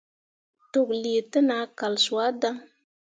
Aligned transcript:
Toklǝǝah 0.71 1.25
te 1.31 1.39
nah 1.47 1.65
kal 1.79 1.95
suah 2.03 2.29
dan. 2.41 2.57